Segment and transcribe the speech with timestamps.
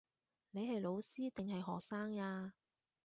[0.49, 2.55] 你係老師定係學生呀